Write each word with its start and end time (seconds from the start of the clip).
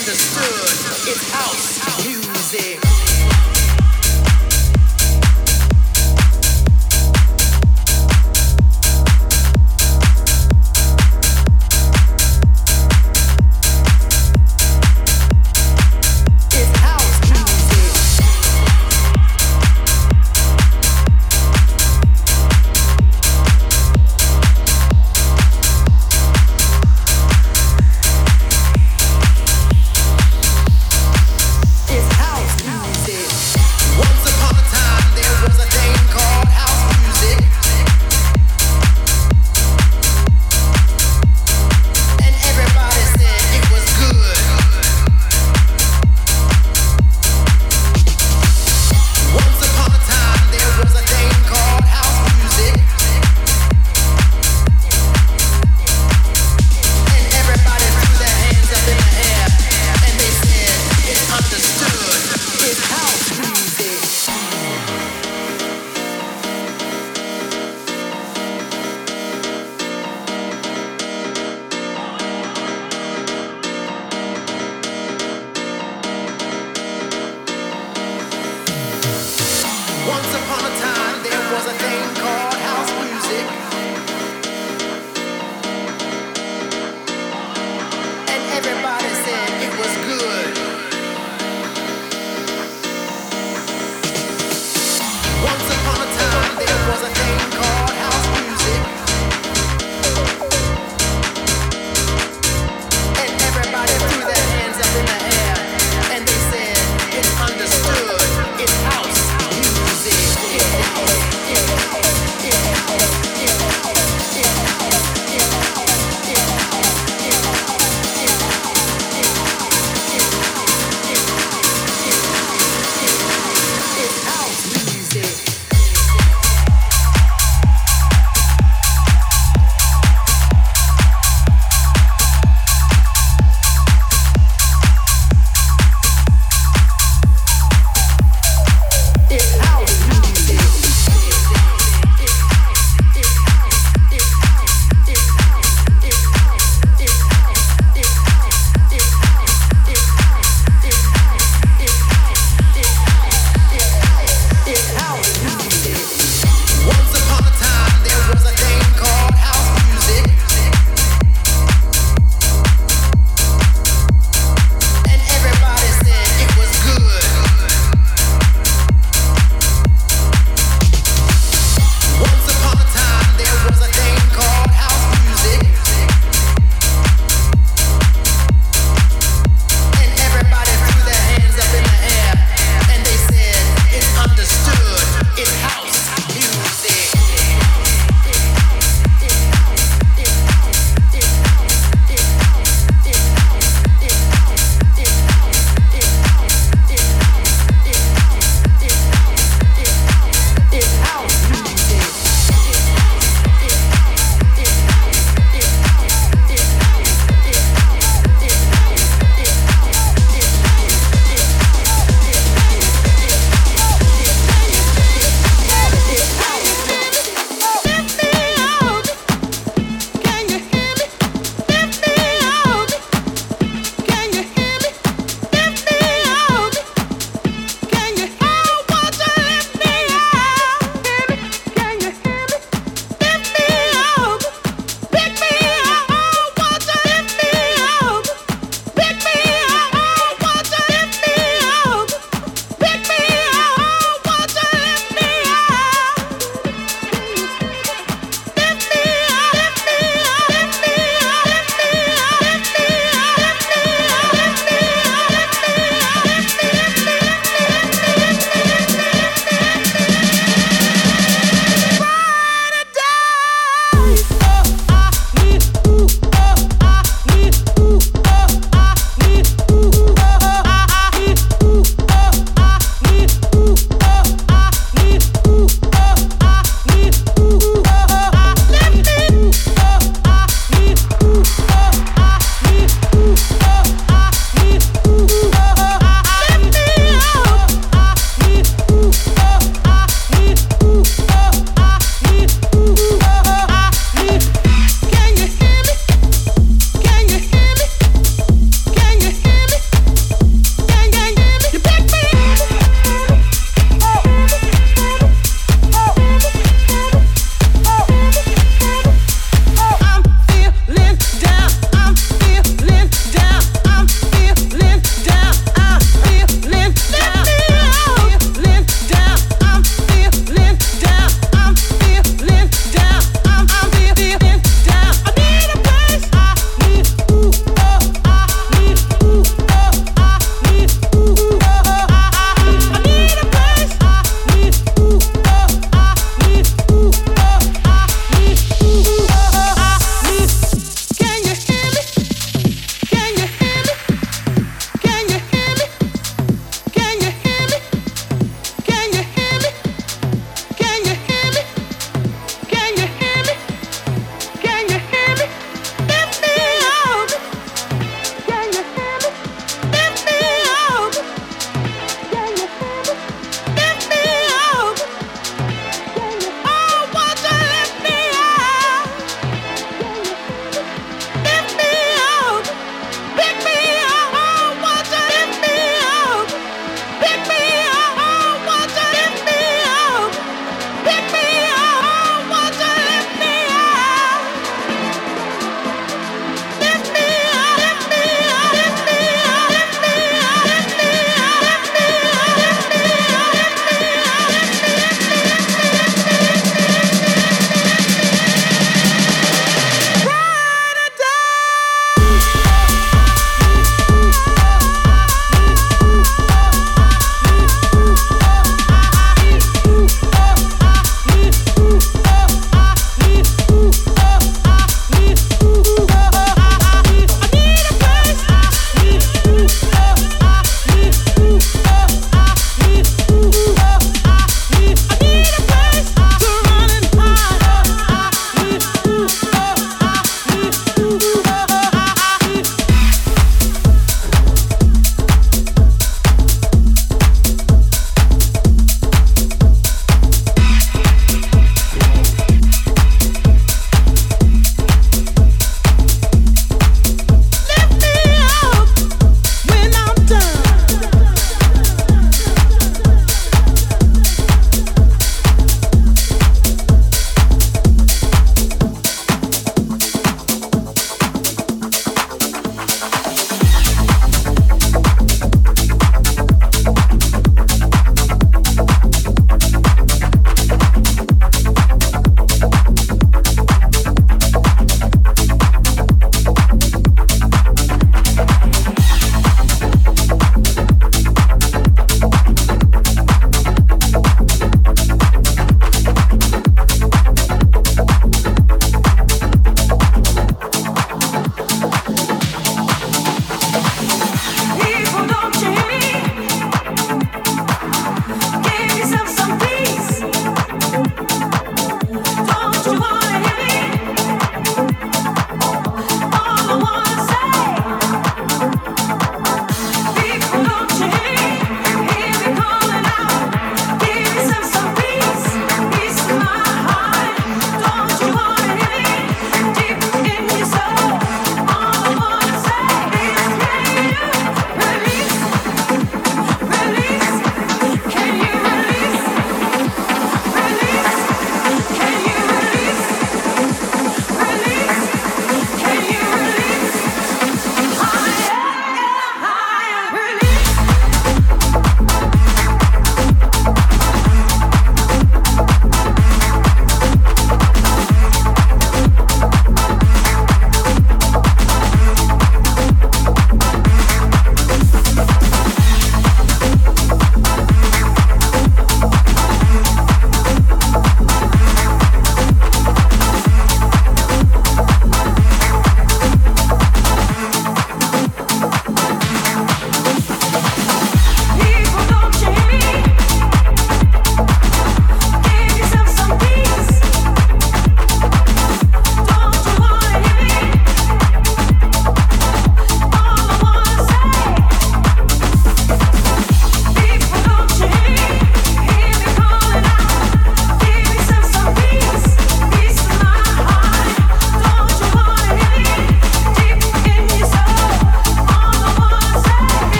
Understood. 0.00 1.08
It's 1.08 1.30
house 1.30 2.06
music. 2.06 2.89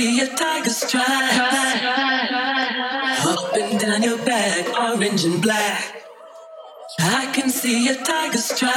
See 0.00 0.20
a 0.20 0.26
tiger 0.34 0.70
stripe 0.70 1.04
up 3.26 3.54
and 3.54 3.78
down 3.78 4.02
your 4.02 4.16
back, 4.24 4.66
orange 4.78 5.24
and 5.26 5.42
black. 5.42 6.06
I 6.98 7.30
can 7.34 7.50
see 7.50 7.86
a 7.88 7.96
tiger 8.02 8.38
stripe 8.38 8.72